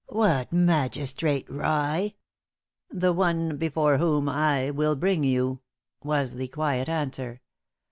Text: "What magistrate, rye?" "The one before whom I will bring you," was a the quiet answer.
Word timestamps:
"What 0.09 0.51
magistrate, 0.51 1.45
rye?" 1.47 2.15
"The 2.89 3.13
one 3.13 3.57
before 3.57 3.99
whom 3.99 4.27
I 4.27 4.71
will 4.71 4.95
bring 4.95 5.23
you," 5.23 5.59
was 6.03 6.33
a 6.33 6.37
the 6.37 6.47
quiet 6.47 6.89
answer. 6.89 7.39